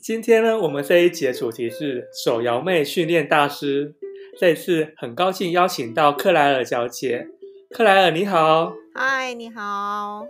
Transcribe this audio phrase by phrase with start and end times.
[0.00, 3.96] 今天呢，我们这一节的主题是手摇妹训练大师。
[4.38, 7.26] 这次很高兴邀请到克莱尔小姐。
[7.70, 10.24] 克莱尔你好，嗨，你好。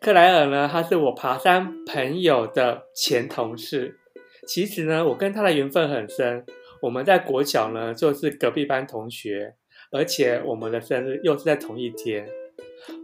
[0.00, 3.98] 克莱尔呢，她是我爬山朋友的前同事。
[4.46, 6.46] 其实呢，我跟她的缘分很深。
[6.80, 9.54] 我们在国小呢，就是隔壁班同学，
[9.90, 12.28] 而且我们的生日又是在同一天。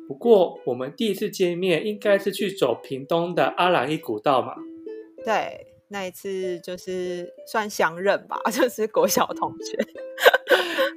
[0.07, 4.55] 不过，我们第一次见面应该是去走屏东的阿朗壹古道嘛。
[5.25, 9.79] 对，那一次就是算相认吧， 就是国小同学。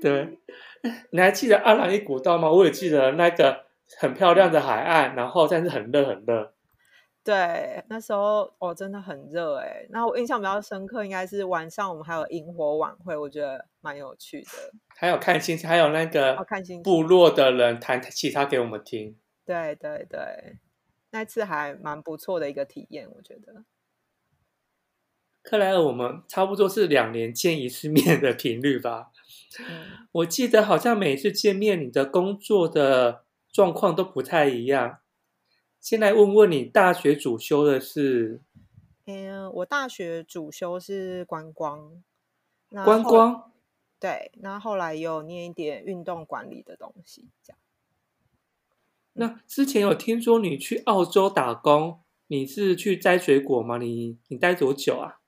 [0.01, 0.39] 对，
[1.11, 2.49] 你还记得阿朗壹古道吗？
[2.51, 3.65] 我也记得那个
[3.97, 6.53] 很漂亮的海岸，然后但是很热很热。
[7.23, 9.85] 对，那时候哦真的很热哎。
[9.89, 14.49] 那我印象比较深刻，应该是晚上我们还有萤火晚会，我觉得蛮有趣的。
[14.97, 16.37] 还有看星星，还有那个
[16.83, 19.17] 部落的人弹吉他给我们听。
[19.45, 20.19] 对对对，
[21.11, 23.63] 那次还蛮不错的一个体验，我觉得。
[25.43, 29.11] 克莱尔，我们差不多是两年见一次面的频率吧？
[29.59, 34.99] 嗯，我记得好像每次见面，你的工作的状况都不太一样。
[35.81, 38.41] 先来问问你，大学主修的是？
[39.05, 42.01] 嗯，我大学主修是观光。
[42.69, 43.51] 观光？
[43.99, 47.59] 对，那后来有念一点运动管理的东西，这样。
[49.15, 53.77] 那之前有听说你去澳洲打工，你是去摘水果吗？
[53.77, 55.19] 你你待多久啊？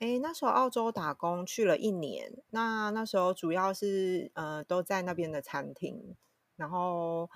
[0.00, 6.14] 哎，那时候澳洲打工去了一年，那那时候主要是呃都在那边的餐厅，
[6.56, 7.30] 然后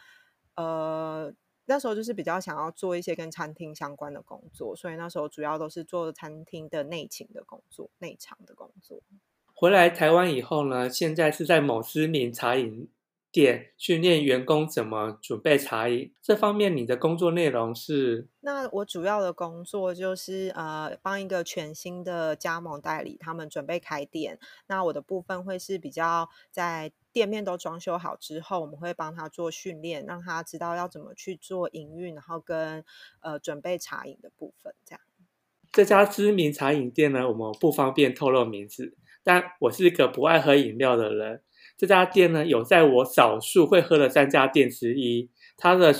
[0.56, 1.32] 呃
[1.66, 9.00] 那时候就是比较想要做一些跟餐厅相关的工作，所以那时候主要都是做餐厅的内勤的工作、内场的工作。
[9.54, 12.88] 回来台湾以后呢，现在是在某知名茶饮
[13.32, 18.28] 店训练员工怎么准备茶饮，这方面你的工作内容是？
[18.40, 24.38] 那我主要的工作就是呃，帮一个全新的加盟代理，他们准备开店。
[24.66, 32.84] 那我的部分会是比较在店面都装修好之后，我们会帮他做训练，让他知道要怎么去做营运，然后跟
[33.20, 34.74] 呃准备茶饮的部分。
[34.84, 35.00] 这样，
[35.70, 41.42] 这家知名茶饮店呢，我们不方便透露名字，但我是一个不爱喝饮料的人。
[41.80, 45.30] 这家店呢，有在我少数会喝的三家店之一。
[45.56, 45.94] 它的，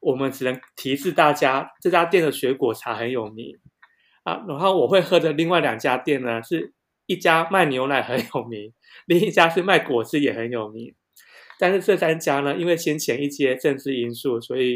[0.00, 3.60] 我们只能提示大家，这家店的水果茶很有名
[4.24, 4.44] 啊。
[4.48, 6.74] 然后我会喝的另外两家店呢，是
[7.06, 8.72] 一家卖牛奶很有名，
[9.06, 10.92] 另一家是卖果汁也很有名。
[11.60, 14.74] 但是这三家呢，因为先前一些政治因素，所以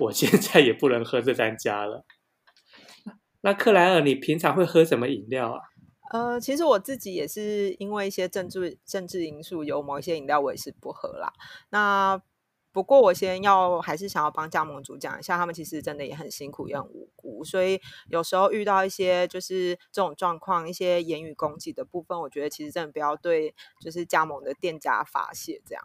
[0.00, 2.04] 我现在也不能喝这三家了。
[3.40, 5.60] 那克莱尔，你平常会喝什么饮料啊？
[6.10, 11.32] 呃，其实我自己也是因为一些政治政治因素，有某一些饮料我也是不喝啦。
[11.70, 12.20] 那
[12.72, 25.84] 不过我先要还是想要帮加盟主讲一下，他们其实真的也很辛苦，也很无辜，所以有时候遇到一些就是这种状况，一些言语攻击的部分，我觉得其实真的不要对就是加盟的店家发泄这样。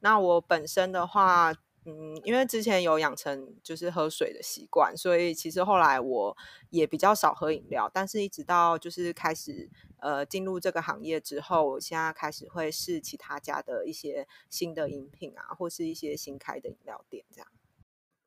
[0.00, 1.54] 那我本身的话。
[1.88, 6.36] 嗯，因为之前有养成就是喝水的习惯，所以其实后来我
[6.70, 7.88] 也比较少喝饮料。
[7.94, 9.70] 但是一直到就是开始
[10.00, 17.46] 呃进入这个行业之后，我现在开始会试其他家的一些新的饮品啊，或是一些新开的饮料店这样。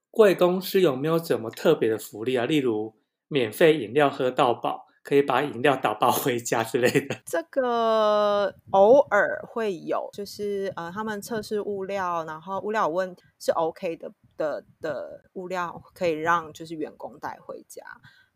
[0.09, 2.46] 贵公司有没有什么特别的福利啊？
[2.46, 2.96] 例如
[3.28, 4.88] 免费饮料喝到饱？
[5.02, 17.84] 可以把饮料打包回家之类的， 这个偶尔会有，就是呃，他们测试物料，然后物料有问是 OK 的的的物料，可以让就是员工带回家。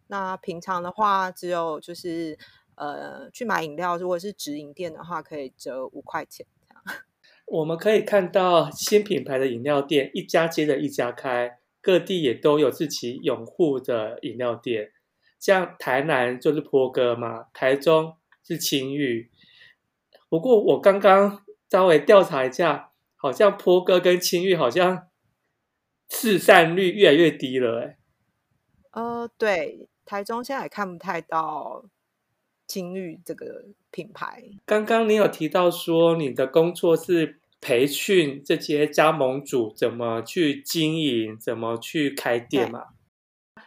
[0.07, 2.37] 那平常的话，只有就是
[2.75, 7.01] 呃去买饮料，如果是直营店的话，可以折五块钱这样。
[7.45, 14.91] 我们可以看到新品牌的饮料店一家接着一家开，各地也都有自己拥护的饮料店。
[15.43, 19.29] 像台南就是坡哥嘛，台中是青玉。
[20.29, 25.09] 不过我刚刚稍微调查一下，好像坡哥跟青玉好像
[26.09, 27.97] 市占率越来越低了，欸，
[28.91, 31.83] 呃，对，台中现在也看不太到
[32.65, 34.41] 青玉这个品牌。
[34.65, 42.85] 刚刚你有提到说你的工作是培训这些加盟主怎么去经营，怎么去开店嘛？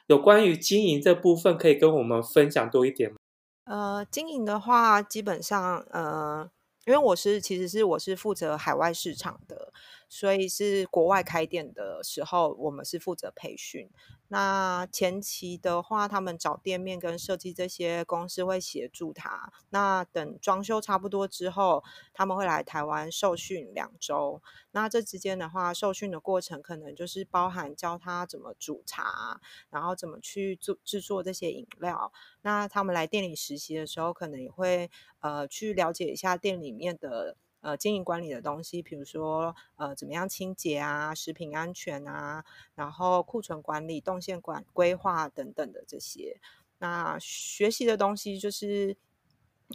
[0.06, 3.16] 有关于经营这部分，可以跟我们分享多一点吗？
[3.64, 6.48] 呃，经营的话，基本上，呃，
[6.86, 9.72] 因为我是其实是我是负责海外市场的，
[10.08, 13.90] 所以是国外开店的时候，我们是负责培训。
[14.28, 19.52] 那前期的话，他们找店面跟设计这些公司会协助他。
[19.70, 24.42] 那等装修差不多之后，他们会来台湾受训两周。
[24.72, 32.12] 那这之间的话，受训的过程可能就是包含教他怎么煮茶，然后怎么去做制作这些饮料。
[32.42, 37.36] 那他们来店里实习的时候，可能也会呃去了解一下店里面的。
[37.66, 42.44] 呃，经营管理的东西，比如说呃，怎么样清洁啊，食品安全啊，
[42.76, 46.40] 然后库存管理、动线管规划等等的这些。
[46.78, 48.96] 那学习的东西就是，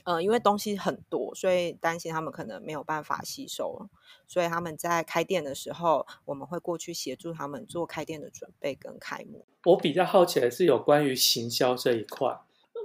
[0.06, 3.90] 呃，因为东西很多，所以担心他们可能没有办法吸收，
[4.26, 9.46] 所以他们在开店的时候，我们会过去协助他们做开店的准备跟开幕。
[9.66, 12.40] 我比较好奇的是有关于行销这一块，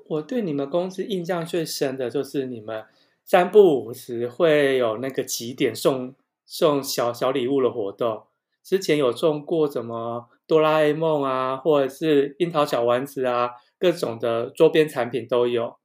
[0.08, 2.86] 我对你们公司印象最深的就是你们。
[3.26, 6.14] 三不五时会有那个几点送
[6.44, 8.28] 送小小礼物的活动，
[8.62, 13.50] 之前有送过什么哆啦 A 梦啊，或者是樱桃小丸子啊，
[13.80, 15.76] 各种的周边产品都有。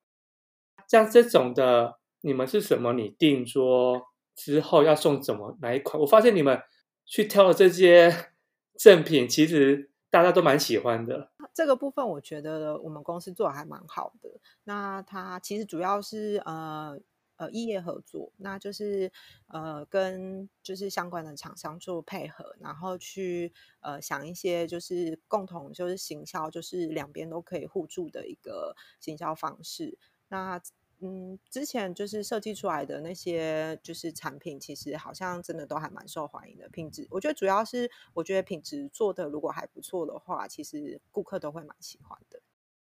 [0.88, 2.94] 像这种的，你们是什么？
[2.94, 4.04] 你定说
[4.36, 6.00] 之后要送什么哪一款？
[6.00, 6.62] 我发现你们
[7.08, 8.14] 去挑的这些
[8.78, 11.32] 赠品，其实大家都蛮喜欢的。
[11.56, 14.30] 这个部分我觉得我们公司做的还蛮好的。
[14.66, 17.00] 那它其实主要是呃。
[17.42, 19.12] 呃，异业合作，那就是
[19.48, 29.98] 呃，跟就是相关的厂商做配合，然后去呃想一些就是共同就是行销，就是两边都可以互助的一个行销方式。
[30.28, 30.62] 那
[31.00, 36.70] 嗯，之前就是设计出来的那些就是产品，其实好像真的都还蛮受欢迎的。
[36.70, 42.40] 品质，我觉得主要是我觉得品质做的如果还不错的话，其实顾客都会蛮喜欢的。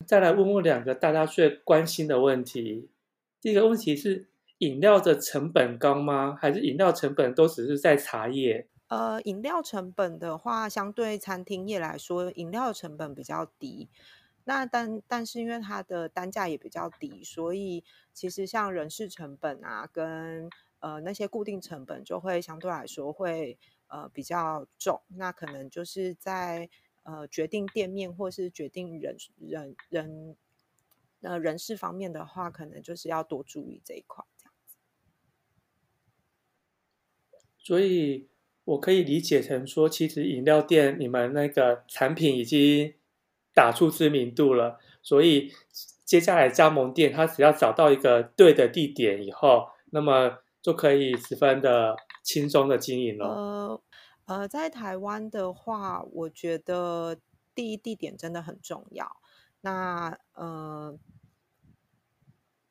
[0.06, 2.88] 再来问问两个大家最关心的问题，
[3.42, 4.28] 第一个问题是。
[4.58, 6.36] 饮料的成本高吗？
[6.40, 8.68] 还是饮料成本都只是在茶叶？
[8.88, 13.88] 呃，饮料成本的话，相对餐厅业来说，饮料成本比较低。
[14.44, 17.82] 那但但是因为它的单价也比较低，所以
[18.12, 20.48] 其实像人事成本啊，跟
[20.78, 25.02] 呃那些固定成本就会相对来说会呃比较重。
[25.08, 26.70] 那可能就是在
[27.02, 30.36] 呃决定店面或是决定人人人
[31.22, 34.24] 呃人事方面的话，可能就是要多注意这一块。
[37.66, 38.28] 所以，
[38.62, 42.94] 我可以理解成说，其实饮料店你们那个产品已经
[43.52, 45.50] 打出知名度了，所以
[46.04, 53.26] 接下来加盟店，他只要找到一个对的地点以后，那么就可以十分的轻松的经营了。
[53.26, 53.82] 呃
[54.26, 57.16] 呃，在台湾的话，我觉得
[57.52, 59.10] 第一地点真的很重要。
[59.62, 60.96] 那呃。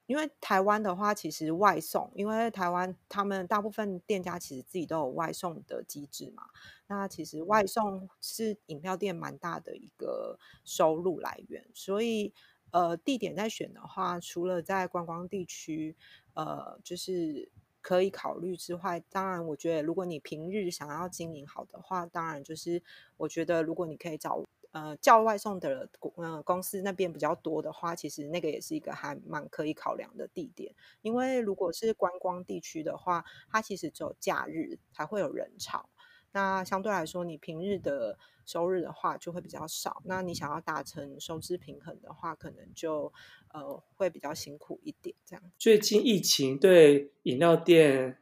[0.08, 6.44] 因为台湾的话，其实外送，因为台湾他们大部分店家其实自己都有外送的机制嘛。
[6.88, 12.34] 那其实外送是饮料店蛮大的一个收入来源，所以
[12.72, 15.96] 呃，地点在选的话，除了在观光地区，
[16.34, 17.50] 呃，就是
[17.82, 22.84] 可以考虑之外，当然我觉得如果你平日想要经营好的话，当然就是
[23.18, 24.44] 我觉得如果你可以找。
[24.76, 25.88] 呃，叫外送的
[26.18, 30.76] 呃公司那边比较多的话，其实那个也是一个还蛮可以考量的地点。
[31.02, 35.90] 因为如果是观光地区的话，它其实只有假日才会有人潮。
[36.34, 40.02] 那相对来说，你平日的收入的话就会比较少。
[40.04, 43.14] 那你想要达成收支平衡的话，可能就
[43.54, 45.16] 呃会比较辛苦一点。
[45.26, 45.52] 这样。
[45.58, 48.18] 最近疫情对饮料店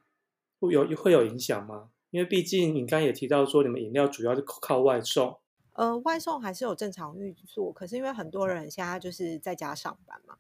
[0.60, 1.90] 会有会有影响吗？
[2.12, 5.40] 因为毕竟你刚刚也提到说，你们饮料主要是靠外送。
[5.74, 10.38] 呃，外送还是有正常运作，可是因为很多人现在就是在家上班嘛，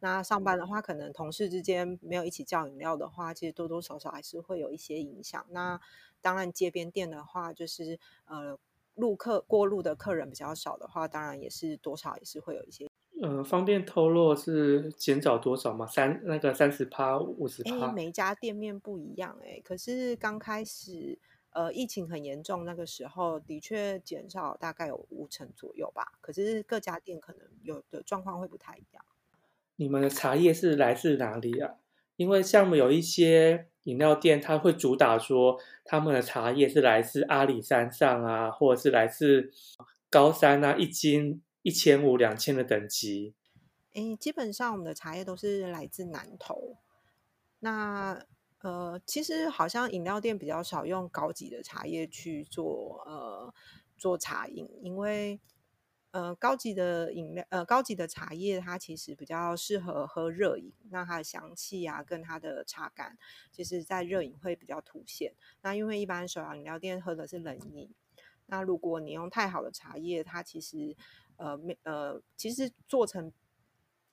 [0.00, 5.42] 那上班的话，可能同事之间没有一起叫饮料的话，其实多多少少还是会有一些影响。
[5.48, 5.80] 那
[6.20, 8.58] 当然，街边店的话，就是呃，
[8.94, 12.86] 路客过路的客人比较少的话，当然也是多少也是会有一些。
[13.22, 15.86] 呃，方便透露是减少多少吗？
[15.86, 17.90] 三那个三十趴、五十趴？
[17.90, 21.18] 每一家店面不一样哎、欸，可是刚开始。
[21.54, 26.18] 呃，疫情很严重，那个时候的确减少大概有五成左右吧。
[26.20, 29.04] 可是各家店可能有的状况会不太一样。
[29.76, 31.76] 你们的茶叶是来自哪里啊？
[32.16, 39.52] 因为像有一些饮料店，它会主打说他们的茶叶是来自阿里山上啊，或者是来自
[40.10, 43.34] 高山啊，一斤一千五、两千的等级。
[43.92, 46.76] 诶，基本上我们的茶叶都是来自南投。
[47.60, 48.24] 那
[48.64, 53.52] 呃，其实好像饮料店比较少用高级的茶叶去做呃
[53.98, 55.38] 做茶饮，因为
[56.12, 63.18] 呃，高级的饮料，呃，高级的茶叶，它其实比较适合喝热饮，那它的香气啊，跟它的茶感，
[63.52, 65.34] 其实在热饮会比较凸显。
[65.60, 67.92] 那因为一般手摇饮料店喝的是冷饮，
[68.46, 70.96] 那如果你用太好的茶叶，它其实
[71.36, 73.30] 呃没呃，其实做成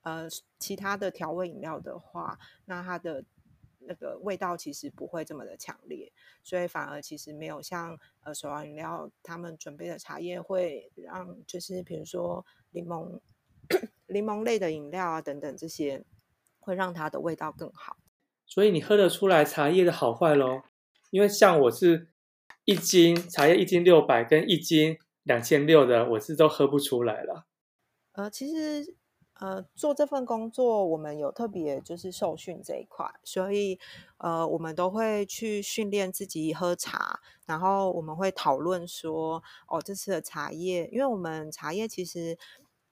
[0.01, 0.27] 呃
[0.59, 3.23] 其他的调味饮料的话，那它的。
[3.81, 6.11] 那个味道其实不会这么的强烈，
[6.43, 13.19] 所以反而其实没有像呃手摇饮料他们准备的茶叶会让就是比如说柠檬
[14.07, 16.03] 柠檬类的饮料啊等等这些
[16.59, 17.97] 会让它的味道更好。
[18.45, 20.63] 所以你喝得出来茶叶的好坏咯？
[21.09, 22.09] 因为像我是
[22.65, 27.47] 一斤茶叶一斤六百跟一斤两千六的，我是都喝不出来了。
[28.13, 28.95] 呃，其实。
[29.41, 33.79] 呃，做这份工作，我们有特别就是受训这一块，所以
[34.17, 42.37] 呃，我们都会去训练自己喝茶，然后我们会讨论说，哦，这次的茶叶，因为我们茶叶其实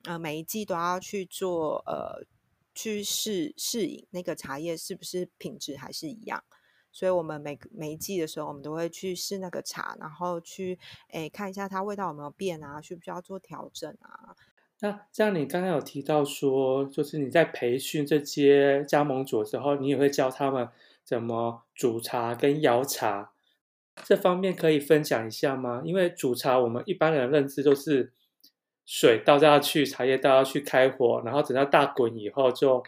[0.05, 2.25] 呃每一季都要去做呃
[2.73, 6.43] 去试试饮那个茶叶是不是品质还是一样，
[6.91, 10.79] 所以我们每每一季的时候，我们都会去试那个茶，然后去
[11.09, 14.35] 诶看一下它味道有没有变啊，需不需要做调整啊。
[14.81, 20.69] 那这样，你刚刚有提到说，就是你在培训这些加盟主的时候，你也会教他们
[21.03, 23.33] 怎么煮茶跟摇茶，
[24.05, 25.81] 这方面可以分享一下吗？
[25.83, 28.13] 因为煮茶，我们一般人的认知都是
[28.85, 32.81] 水倒下去，茶叶倒下去，开火，然后等到大滚以后就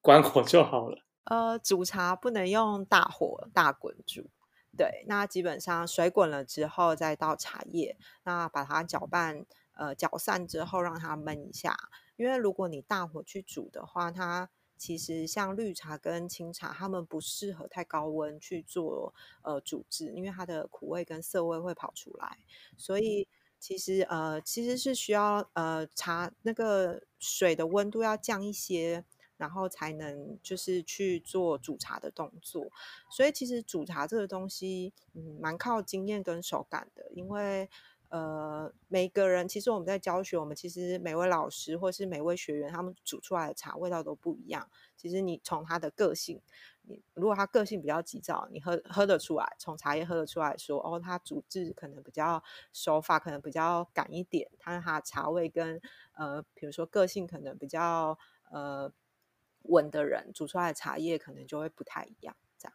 [0.00, 0.98] 关火就好了。
[1.26, 4.30] 呃，煮茶不能用大火大滚煮，
[4.76, 9.46] 对，那基本上水滚了之后再倒茶叶，那把它搅拌。
[9.76, 11.76] 呃，搅散之后让它焖一下，
[12.16, 22.38] 因为如果你大火去煮的话，它其实像绿茶跟清茶，它们不适合太高温去做呃煮制，因为它的苦味跟涩味会跑出来。
[22.76, 23.28] 所以
[23.58, 29.04] 其实呃其实是需要呃茶那个水的温度要降一些，
[29.36, 32.66] 然后才能就是去做煮茶的动作。
[33.10, 37.68] 所以其实煮茶这个东西，嗯，蛮靠经验跟手感的，因为。
[38.08, 44.68] 呃，每个人其实我们在教学，我们其实每位老师或是每位学员，他们煮出来的茶味道都不一样。
[44.96, 46.40] 其实你从他的个性，
[46.82, 55.80] 你如果他个性比较急躁，你喝喝得出来，从茶叶喝得出来说，哦，他煮制可能比较手法可能比较赶一点，他他茶味跟
[56.14, 58.16] 呃，比如说个性可能比较
[58.50, 58.92] 呃
[59.62, 62.36] 稳的人，煮出来的茶叶可能就会不太一样。
[62.56, 62.74] 这样。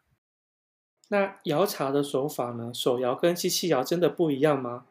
[1.07, 2.73] 那摇茶的手法呢？
[2.73, 4.87] 手摇跟机器摇真的不一样吗？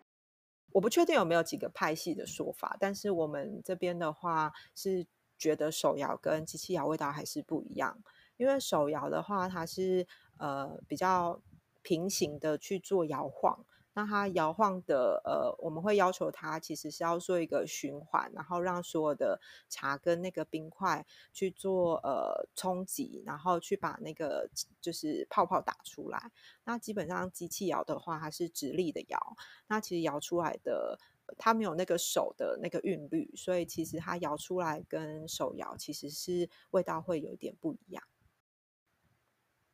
[0.72, 5.06] 我不确定有没有几个派系的说法，但是我们这边的话是
[5.38, 8.02] 觉得手摇跟机器摇味道还是不一样，
[8.36, 10.06] 因为手摇的话它是
[10.38, 11.40] 呃比较
[11.82, 13.64] 平行的去做摇晃。
[13.92, 24.48] 那它摇晃的，呃，我们会要求它其实是要做一个循环，然后让所有的茶跟那个冰块去做呃冲击，然后去把那个
[24.80, 26.30] 就是泡泡打出来。
[26.64, 30.96] 那基本上机器摇的话，它是直立的摇，那其实摇出来的
[31.36, 38.04] 它没有那个手的那个韵律，所以其实它摇出来跟手摇其实是味道会有点不一样。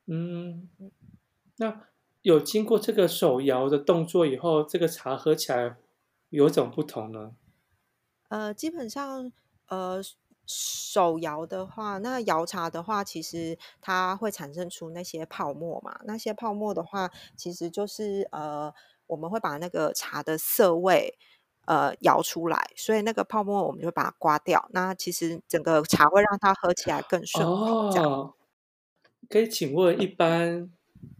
[0.06, 0.70] 嗯，
[1.56, 1.88] 那。
[2.26, 5.76] 有经过这个手摇的动作以后，这个茶喝起来
[6.30, 7.36] 有种不同呢？
[8.30, 9.30] 呃，基本上，
[9.68, 10.02] 呃，
[10.44, 16.00] 手摇的话，那摇茶的话，其实它会产生出那些泡沫嘛。
[16.02, 18.74] 那些泡沫的话，其实就是呃，
[19.06, 21.16] 我们会把那个茶的涩味
[21.66, 24.68] 呃摇出来，所以那个泡沫我们就把它刮掉。
[24.72, 27.88] 那其实整个茶会让它喝起来更顺口。
[27.92, 28.10] 这样。
[28.10, 28.34] 哦，
[29.28, 30.72] 可以请问一般？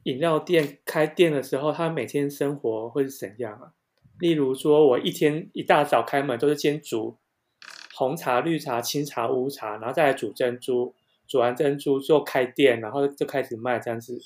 [0.04, 3.72] 饮料店开店的时候，他每天生活会是怎样啊？
[4.18, 7.18] 例如说，我一天一大早开门都是先煮
[7.94, 10.94] 红茶、绿茶、清茶、乌茶，然后再来煮珍珠，
[11.26, 14.18] 煮完珍珠就开店，然后就开始卖这样子。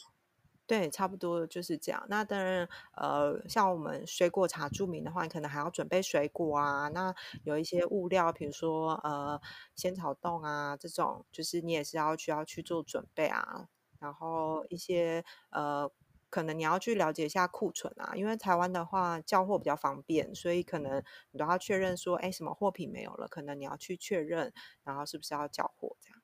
[0.66, 2.06] 对，差不多就是这样。
[2.08, 6.86] 那当然，呃，像我们水果茶著名的话，你可能还要准备水果啊。
[6.94, 9.40] 那有一些物料，比如说呃
[9.74, 13.66] 仙草冻啊这种，就是你也是要需要去做准备啊。
[14.00, 15.90] 然后一些呃，
[16.28, 24.52] 可能你要去了解一下库存啊，因为台湾的话叫货比较方便，所以可能你都要确认说，哎，什么货品没有了，可能你要去确认，
[24.84, 26.20] 然后是不是要交货这样。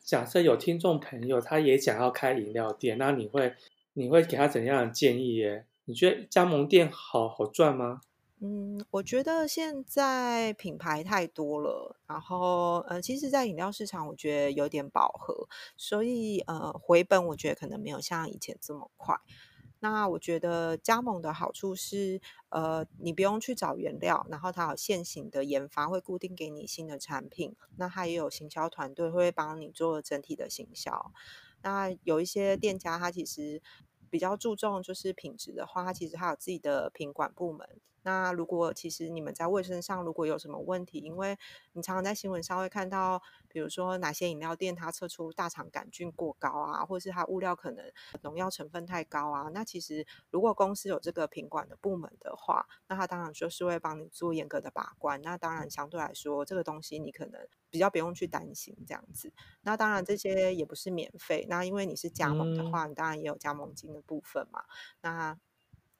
[0.00, 3.54] 假设有听众朋友他也想要开饮料店，那你会
[3.94, 5.66] 你会给他怎样的建议耶？
[5.86, 8.00] 你觉得加盟店好好赚吗？
[8.40, 19.16] 嗯，我觉得现在品牌太多了，然后呃，其实，在饮料市场，我觉得有点饱和，所以呃，回本我觉得可能没有像以前这么快。
[19.80, 27.54] 那我觉得加盟的好处是，呃，你不用去找原料，然后它有现行的研发，会固定给你新的产品。
[27.76, 31.12] 那它也有行销团队会帮你做整体的行销。
[31.62, 33.62] 那有一些店家，他其实
[34.10, 37.68] 比较注重就是品质的话，他其实还有自己的品管部门。
[38.04, 41.36] 那如果其实你们在卫生上如果有什么问题，因为
[41.72, 47.84] 你常常在新闻上会看到，比如说哪些饮料店它测出大肠杆菌过高啊，或是它物料可能
[48.22, 55.20] 农药成分太高啊，那其实如果公司有这个品管的部门的话，那他当然就是会帮你做严格的把关。
[55.22, 59.32] 那当然相对来说，这个东西你可能比较不用去担心这样子。
[59.62, 64.64] 那当然这些也不是免费，那因为你是加盟的话，你当然也有加盟金的部分嘛。
[65.00, 65.38] 那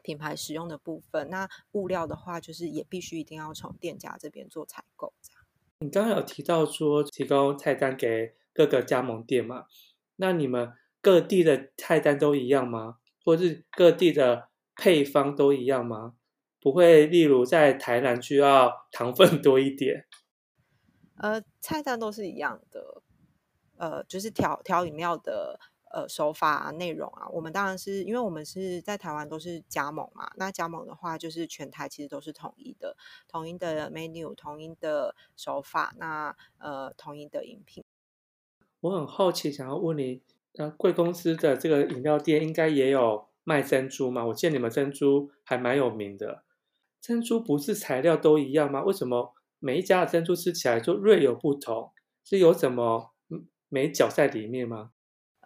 [0.04, 5.14] 品牌使用的部分，那物料的话，就是也必须一定要从店家这边做采购。
[5.22, 5.42] 这样，
[5.80, 9.64] 你刚刚有提到说提供菜单给各个加盟店嘛？
[10.16, 12.98] 那你们各地的菜单都一样吗？
[13.24, 16.14] 或是各地的配方都一样吗？
[16.60, 20.06] 不会，例如在台南需要 糖分多一点？
[21.16, 23.02] 呃，菜单都是一样的，
[23.78, 25.58] 呃，就是调调饮料的。
[25.94, 30.28] 呃，手法啊，内容啊，我们当然是因为我们是在台湾都是加盟嘛。
[30.36, 32.96] 那加盟的话，就是全台其实都是统一的，
[33.28, 37.84] 统一的 menu，统一的手法，那呃，统一的饮品。
[38.80, 40.20] 我很好奇，想要问你，
[40.58, 44.26] 呃，贵公司的这个饮料店应该也有卖珍珠吗？
[44.26, 46.42] 我见你们珍珠还蛮有名的。
[47.00, 48.82] 珍珠不是材料都一样吗？
[48.82, 51.92] 为什么每一家的珍珠吃起来就略有不同？
[52.24, 53.12] 是有什么
[53.68, 54.90] 眉角在里面吗？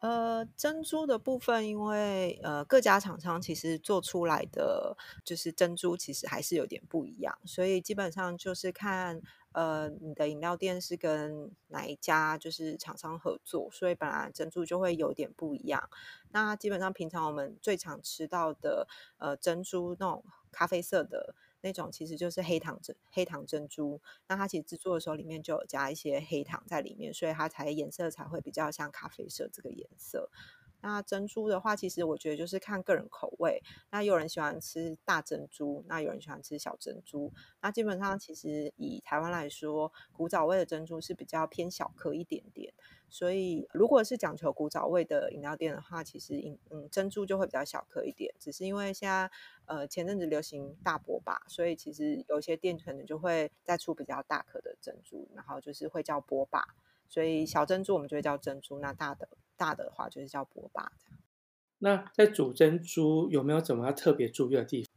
[0.00, 9.20] 呃，珍珠的部分，因为呃各家厂商其实做出来的就是珍珠，其实还是有点不一样，所以基本上就是看
[9.52, 15.90] 呃你的饮料店是跟哪一家就是厂商合作，所以本来珍珠就会有点不一样。
[16.30, 18.86] 那基本上平常我们最常吃到的
[19.18, 21.34] 呃珍珠那种咖啡色的。
[21.60, 30.30] 那种其实就是黑糖珍黑糖珍珠，那它其实制作的时候里面就有加一些黑糖在里面，所以它才颜色才会比较像咖啡色这个颜色。
[30.80, 33.62] 那珍珠的话，其实我觉得就是看个人口味。
[33.90, 37.32] 那有人喜欢吃大珍珠，那有人喜欢吃小珍珠。
[37.60, 42.72] 那基本上其实以台湾来说，古早味的珍珠是比较偏小颗一点点。
[43.10, 46.34] 所以如果是讲求古早味的饮料店的话，其实
[46.70, 48.34] 嗯珍珠就会比较小颗一点。
[48.38, 49.30] 只是因为现在
[49.64, 56.62] 呃前阵子流行大波霸，所以其实有些店可能就会再出比较大颗的珍珠，然后就是会叫波霸。
[57.08, 59.28] 所以小珍珠我们就会叫珍珠，那大的。
[59.58, 61.18] 大的话就是叫波霸这样。
[61.78, 64.88] 那在煮珍珠有没有怎么要特别注意的地方？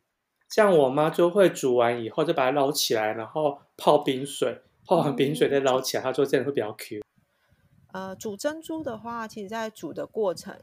[0.48, 7.02] 像我妈就会煮完以后就把它捞起来，然后泡冰水，泡完冰水再捞起来，她说这样会比较 Q。
[7.92, 10.56] 呃，煮珍珠的话，其实在煮的过程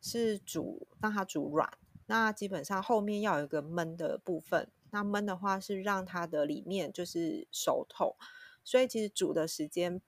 [0.00, 1.70] 是煮让它煮软，
[2.06, 8.16] 那基本上后面要有一个焖的部分，那焖的话是让它的里面就是熟透，
[8.64, 10.00] 所以其实煮的时间。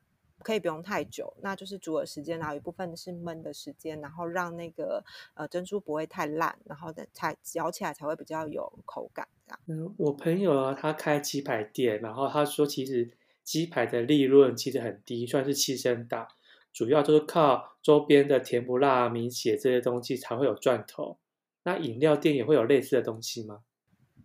[0.45, 5.03] 可以不用太久，那就是煮的时间，然后一部分是焖的时间，然后让那个
[5.33, 9.61] 呃珍珠不会太烂，然后等才嚼起来才会比较有口感这样。
[9.67, 13.11] 嗯，我朋友啊，他开鸡排店，然后他说其实
[13.43, 16.29] 鸡排的利润其实很低，算是牺牲大，
[16.73, 21.19] 主要就是靠周边的甜不辣、米血这些东西才会有赚头。
[21.63, 23.63] 那饮料店也会有类似的东西吗？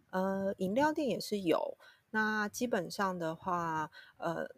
[0.10, 1.78] 呃，饮料店也是有，
[2.12, 4.50] 那基本上的话，呃。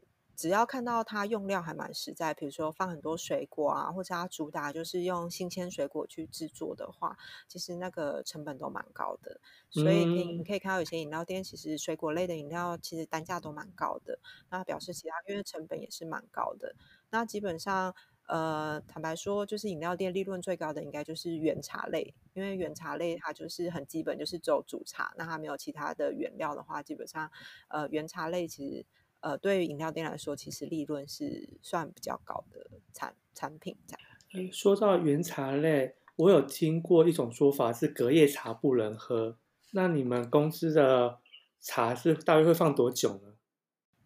[0.42, 7.16] 只要看到它用料还蛮实在，比如说放很多水果啊，或者它主打就是用新鲜水果去制作的话，
[7.48, 9.40] 其实那个成本都蛮高的。
[9.70, 14.18] 所以你你可以看到有些饮料店，其实水果类的饮料其实单价都蛮高的，
[14.50, 16.76] 那表示其他因为成本也是蛮高的。
[17.12, 17.94] 那基本上，
[18.28, 27.30] 呃，坦白说，就是饮料店利润最高的应该就是原茶类，因为原茶类它就是很基本，就是只有煮茶，那它没有其他的原料的话，基本上，
[27.68, 28.84] 呃，原茶类其实。
[29.22, 34.02] 呃，对于饮料店来说，其实利润是算比较高的产产品这样。
[34.34, 39.38] 诶，说到原茶类，我有听过一种说法是隔夜茶不能喝。
[39.72, 41.20] 那你们公司的
[41.60, 43.36] 茶是大约会放多久呢？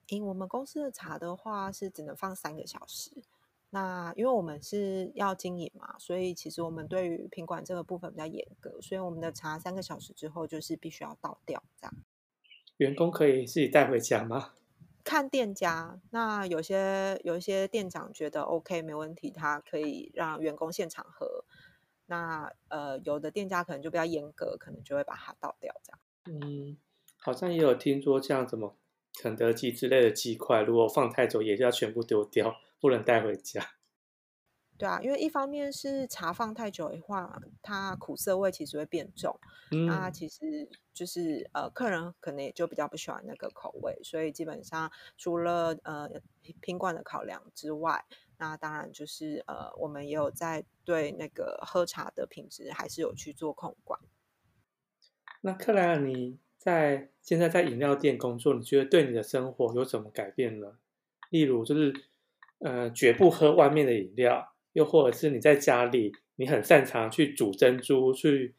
[0.10, 3.12] 诶，我们公司的茶的话是只能放三个小时。
[3.72, 11.94] 那因为我们是要经营嘛，所以其实我们对于品管这个部分比较严格，所以我们的茶三个小时之后就是必须要倒掉这样。
[12.78, 14.54] 员工可以自己带回家吗？
[15.06, 21.46] 看店家，那有些有一些店长觉得 OK 没问题，他可以让员工现场喝。
[22.08, 26.00] 那呃，有的店家可能就比较严格，可能就会把它倒掉这样。
[26.42, 26.78] 嗯，
[27.20, 28.76] 好像也有听说像什么
[29.22, 33.62] 肯德基之类的鸡块，如果放太久，也是要全部丢掉，不能带回家。
[34.78, 39.40] 对啊，因为一方面是茶放太久的话，它苦涩味其实会变重。
[39.72, 46.10] 嗯，那其实就是呃，客人可能也就比较不喜欢那个口味，所以基本上除了呃
[46.60, 48.04] 品管的考量之外，
[48.38, 53.98] 那当然就是呃，我们也有在对那个喝茶的品质还是有去做控管。
[55.40, 60.80] 那克莱尔，你在现在在饮料店工作，你觉得对你的生活有什么改变呢？
[61.30, 61.94] 例如就是
[62.60, 64.52] 呃，绝不喝外面的饮料。
[64.76, 68.54] 又或者是你在家里，你很擅长去煮珍珠，去，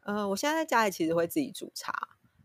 [0.00, 1.92] 呃，我现在在家里其实会自己煮茶，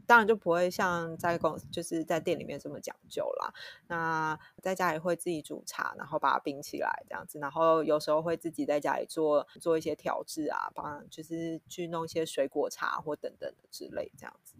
[0.05, 3.51] 当然就不会像在公就是在店里面这么讲究啦。
[3.87, 14.55] 那在家里会自己煮茶，然后把它冰起来这样子，然后有时候会自己在家里做做一些调制啊，帮就是去弄一些水果茶或等等的之类这样子。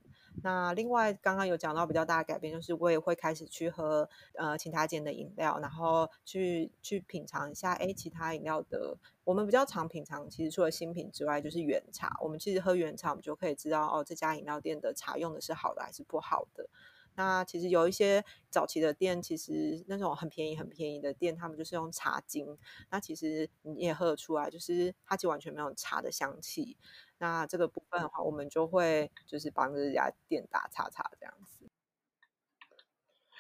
[0.46, 12.16] 那另外，刚刚有讲到比较大的改变，就是我也会开始去喝呃其他间的饮料，然后去去品尝一下，哎，其他饮料的我们比较常品尝，其实除了新品之外，就是原茶。
[12.22, 16.70] 我们其实喝原茶，我们就可以知道哦，这家饮料店的茶用的是好的还是不好的。
[17.18, 22.56] 那其实有一些早期的店，其实那种很便宜很便宜的店，他们就是用茶精，
[22.92, 26.78] 那其实你也喝得出来，就是它其实完全没有茶的香气。
[27.18, 31.66] 那这个部分的话，我们就会就是帮这家店打叉叉这样子。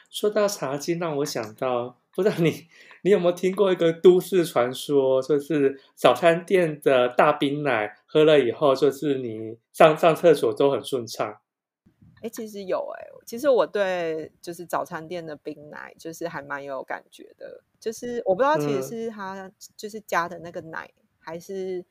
[0.09, 2.69] 说到茶精，让我想到，不知道你
[3.01, 11.41] 你有没有听过一个都市传说，就是早餐店的大冰奶喝了以后，就是你上上厕所都很顺畅。
[12.21, 21.85] 哎，其实有哎，其实我对就是早餐店的冰奶就是还蛮有感觉的，就是我不知道其实是他就是加的那个奶、嗯、还是。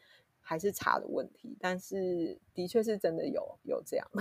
[0.44, 4.06] 还是茶的问题，但是的确是真的有有这样。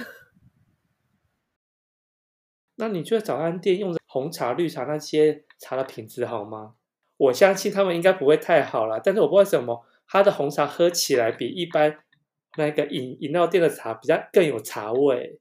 [2.76, 6.76] 那你觉得早餐店用的红茶、绿茶那些茶的品质好吗？
[7.18, 12.04] 我相信他们应该不会太好了，但是我不知道为什么它的红茶喝起来比一般
[12.58, 15.40] 那个饮饮料店的茶比较更有茶味。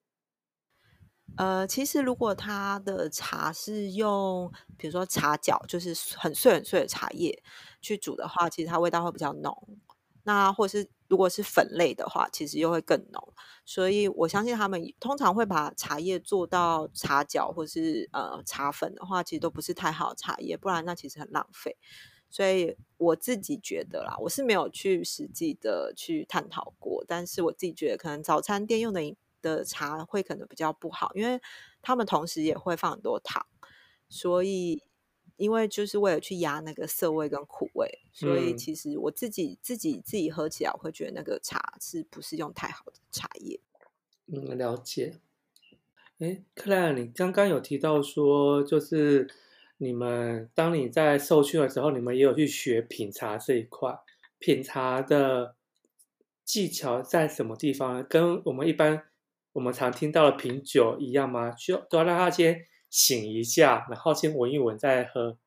[1.36, 7.42] 呃，其实如果它的茶是用比如说茶角，就是很碎很碎的茶叶
[7.80, 9.78] 去煮的话，其实它味道会比较浓。
[10.24, 13.32] 那或是如果是粉类的话，其实又会更浓，
[13.64, 21.76] 所以我相信他们通常会把茶叶做到茶角或是呃茶粉的话，其实都不是太好茶叶，不然那其实很浪费。
[22.30, 31.40] 所以我自己觉得啦，我是没有去实际的去探讨过，但是我自己觉得可能早餐店用的的茶会可能比较不好，因为
[31.82, 33.46] 他们同时也会放很多糖，
[34.08, 34.82] 所以。
[35.36, 43.60] 因为就是为了去压那个涩味跟苦味，所以其实我自己、嗯、自己自己喝起来，我会觉得那个茶是不是用太好的茶叶？
[44.26, 45.18] 嗯，了解。
[46.18, 49.28] 哎，克莱尔，你刚刚有提到说，就是
[49.78, 53.98] 你们当你在受训的时候，你们也有去学品茶这一块。
[54.38, 55.56] 品茶的
[56.44, 58.06] 技巧在什么地方？
[58.06, 59.04] 跟我们一般
[59.52, 61.56] 我们常听到的品酒一样吗？
[61.56, 62.66] 需要都要让它先。
[62.92, 65.38] 醒一下，然后先闻一闻再喝。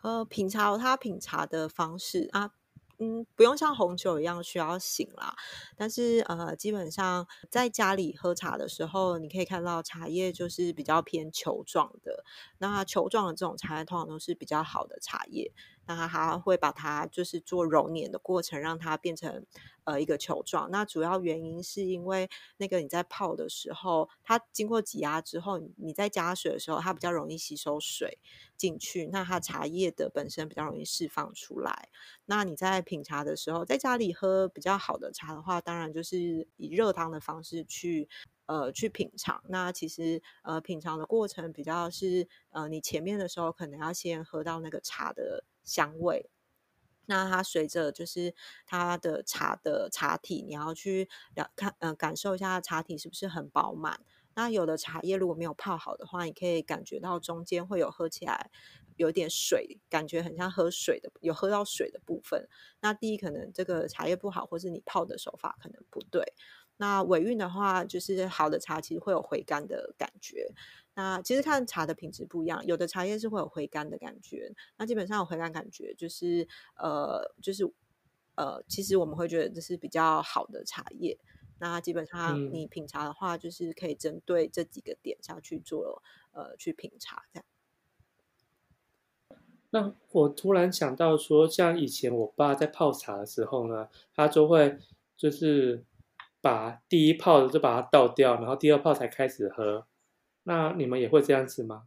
[0.00, 2.52] 呃，品茶有它品茶的方式啊，
[2.98, 5.34] 嗯，不用像红酒一样需要醒啦。
[5.76, 12.24] 但是呃，基本上在家里喝茶的时候，你可以看到茶叶就是比较偏球状的。
[12.58, 15.52] 那球状的这种茶叶通常都是比较好的茶叶。
[15.88, 19.44] 那它会把它就是做揉捻的过程，让它变成
[19.84, 20.70] 呃一个球状。
[20.70, 28.18] 那主要原因是因为那个你在泡的时候，它经过挤压之后，你在加水的时候，它比较容易吸收水
[28.56, 29.06] 进去。
[29.06, 31.88] 那它茶叶的本身比较容易释放出来。
[32.26, 38.06] 那你在品茶的时候，在家里喝比较好的茶的话，当然就是以热汤的方式去
[38.48, 39.40] 呃去品尝。
[39.48, 45.44] 那其实呃品尝的过程比较是呃你前面的时候可能要先喝到那个茶的。
[45.68, 46.30] 香味，
[47.04, 48.34] 那它随着就是
[48.64, 51.06] 它的茶的茶体，你要去
[51.36, 54.00] 了看，呃，感受一下茶体是不是很饱满。
[54.34, 58.50] 那有的茶叶如果没有泡好的话，你可以感觉到中间会有喝起来
[58.96, 62.48] 有点水，感觉很像喝水的，有喝到水的部分。
[62.80, 66.32] 那第一，可能这个茶叶不好，或是你泡的手法可能不对。
[66.80, 70.50] 那尾韵的话，就是好的茶其实会有回甘的感觉。
[70.94, 74.52] 那其实看茶的品质不一样，有的茶叶是会有回甘的感觉。
[74.76, 77.64] 那基本上有回甘感觉，就是呃，就是
[78.36, 81.18] 呃，其实我们会觉得这是比较好的茶叶。
[81.58, 87.44] 那基本上你品茶的话，就是可以针对这几个点下去做呃去品茶这样。
[89.70, 94.78] 那我突然想到说，像以前我爸在泡茶的时候呢，他就会
[95.16, 95.84] 就是。
[96.40, 99.86] 把第一泡就把它倒掉，然后第二泡才开始喝。
[100.44, 101.84] 那你们也会这样子吗？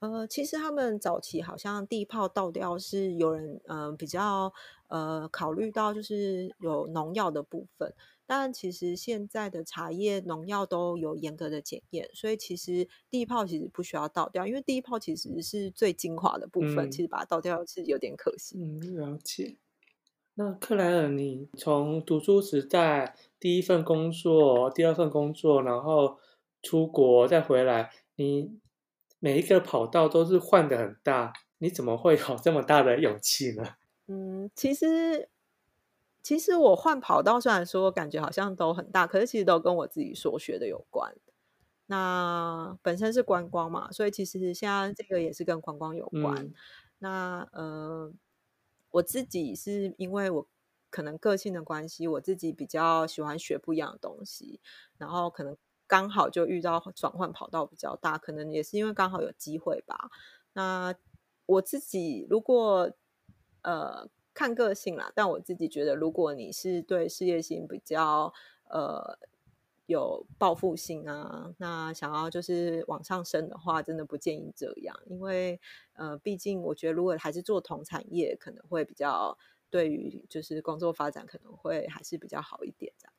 [0.00, 4.52] 呃，其实他们早期好像第一泡倒掉是有人呃比较
[4.88, 7.94] 呃考虑到就是有农药的部分，
[8.26, 18.58] 但其实现在的茶叶农药都有严格的检验，所以其实第一泡其实不需要倒掉，因为第一泡其实是最精华的部分，嗯、其实把它倒掉是有点可惜。
[18.58, 19.56] 嗯，了解。
[20.34, 26.18] 那克莱尔，你从读书时代第一份工作、第二份工作，然后
[26.62, 28.60] 出国再回来，你。
[29.24, 33.62] 每一个跑道都是换的很大，你怎么会有这么大的勇气呢？
[34.08, 35.28] 嗯，其实
[36.20, 41.14] 其实我换跑道，虽然说感觉好像都很大，可是其实都跟我自己所学的有关。
[41.86, 46.34] 那本身是观光嘛，所以其实现在这个也是跟观光有关。
[46.44, 46.54] 嗯、
[46.98, 48.12] 那呃，
[48.92, 50.46] 我自己是因为我
[50.88, 54.60] 可能个性的关系，我自己比较喜欢学不一样的东西，
[54.96, 55.56] 然后可能。
[55.88, 60.10] 刚好就遇到转换跑道比较大，可能也是因为刚好有机会吧。
[60.54, 60.94] 那
[61.44, 62.90] 我自己如果
[63.60, 68.32] 呃看个性啦，但我自己觉得，如果你是对事业心比较
[68.70, 69.18] 呃
[69.92, 75.60] 有报复性啊，那想要就是往上升的话，真的不建议这样，因为
[75.92, 79.38] 呃，毕竟我觉得如果还是做同产业，可能会比较
[79.70, 83.14] 对于就是工作发展可能会还是比较好一点这样。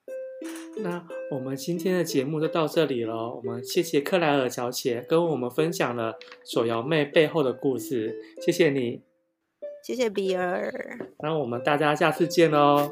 [0.83, 3.33] 那我们今天的节目就到这里了。
[3.33, 9.01] 我们谢谢克莱尔小姐跟我们分享了手摇妹背后的故事，谢谢你，
[9.83, 10.99] 谢谢比尔。
[11.19, 12.91] 那我们大家下次见喽。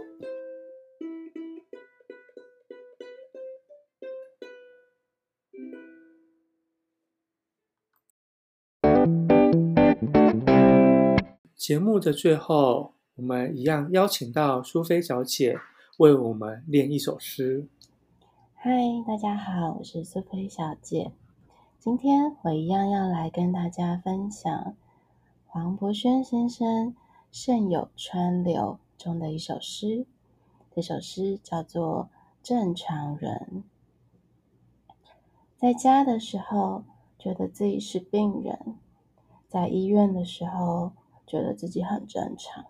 [11.72, 15.58] 节目的最后，我们一样邀请到苏菲小姐。
[16.00, 17.66] 为我们念一首诗。
[18.56, 18.70] 嗨，
[19.08, 21.14] 大家好，我是苏菲小姐。
[21.80, 24.76] 今天我一样要来跟大家分享
[25.48, 26.88] 黄柏轩先生
[27.32, 30.06] 《胜有川流》中的一首诗。
[30.76, 32.10] 这首诗叫做
[32.46, 33.64] 《正常人》。
[35.56, 36.84] 在家的时候，
[37.18, 38.76] 觉得自己是病人；
[39.48, 40.92] 在医院的时候，
[41.32, 42.66] 觉得自己很正常。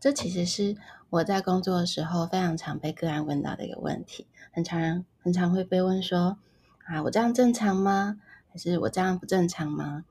[0.00, 0.76] 这其实是
[1.10, 6.38] 我在工作的时候非常常被个案问到的一个问题，很常很常会被问说
[6.86, 8.20] ：“啊，我这样正常吗？
[8.48, 10.04] 还是我这样不正常吗？”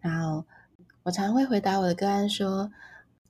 [0.00, 0.46] 然后
[1.02, 2.72] 我常会回答我的个案说：“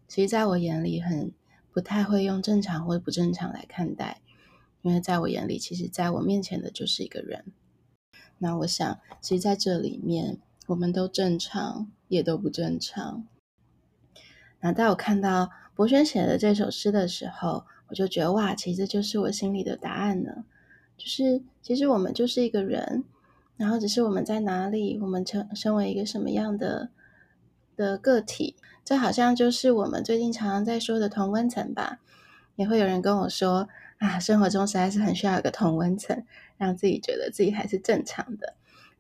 [0.07, 1.33] 其实在我眼里，很
[1.73, 4.21] 不太会用正常或不正常来看待，
[4.83, 7.45] 因为在我眼里，其实在我面前的就是一个人。
[8.39, 13.27] 那我想，其实在这里面，我们都正常，也都不正常。”
[14.61, 20.45] 那在我看到柏轩写的这首诗的时候，我就觉得哇，其实就是我心里的答案呢。
[20.97, 23.03] 就是其实我们就是一个人，
[23.57, 26.91] 然后只是我们在哪里，我们成身为一个什么样的
[27.75, 31.99] 的个体，这好像就是我们最近常常在说的同温层吧。
[32.55, 36.23] 也会有人跟我说啊，生活中实在是很需要一个同温层，
[36.59, 38.55] 让自己觉得自己还是正常的。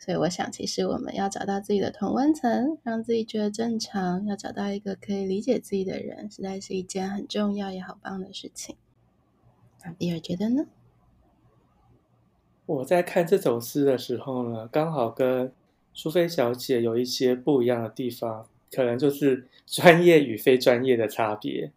[0.05, 8.75] 所以我想，其实我们要找到自己的同温层，让自己觉得正常，要找到一个可以理解自己的人，实在是一件很重要也好棒的事情。
[9.85, 10.67] 那比尔觉得呢？
[12.67, 15.53] 我在看这首诗的时候呢，刚好跟
[15.95, 21.71] 苏菲小姐有一些不一样的地方，可能就是 专业与非专业的差别。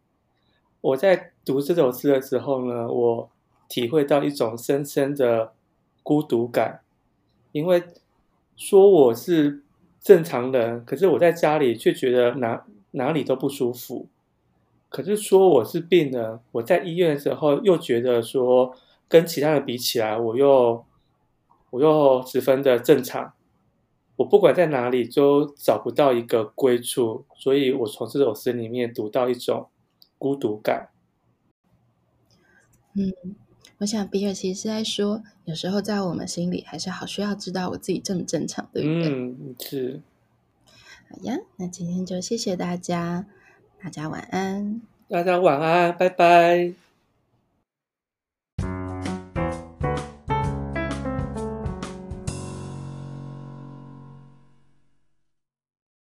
[0.82, 3.30] 我在读这首诗的时候呢，我
[3.70, 5.54] 体会到一种深深的
[6.02, 6.82] 孤独感，
[7.52, 7.84] 因为。
[8.56, 9.63] 说我是
[10.00, 14.08] 正常人，可是我在家里却觉得哪哪里都不舒服。
[14.89, 18.74] 可是说我是病人，我在医院的时候又觉得说
[19.10, 20.86] 跟其他人比起来，我又
[21.72, 23.34] 我又十分的正常。
[24.15, 29.68] 我不管在哪里都找不到一个归处，所以我从这首诗里面读到一种
[30.18, 30.89] 孤独感。
[32.94, 33.36] 嗯。
[33.80, 39.10] 我想比尔其实是在说，有时候在我们心里还是好需要知道我自己正不正常，对不对？
[39.10, 40.02] 嗯，是。
[41.10, 43.26] 好呀，那今天就谢谢大家，
[43.84, 44.82] 大家晚安。
[45.10, 46.85] 大家晚安，拜拜。